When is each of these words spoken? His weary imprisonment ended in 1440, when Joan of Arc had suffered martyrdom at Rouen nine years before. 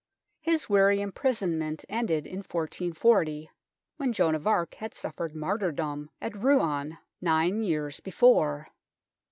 His 0.39 0.67
weary 0.67 0.99
imprisonment 0.99 1.85
ended 1.87 2.25
in 2.25 2.37
1440, 2.37 3.51
when 3.97 4.11
Joan 4.13 4.33
of 4.33 4.47
Arc 4.47 4.73
had 4.73 4.95
suffered 4.95 5.35
martyrdom 5.35 6.09
at 6.19 6.35
Rouen 6.35 6.97
nine 7.21 7.61
years 7.61 7.99
before. 7.99 8.69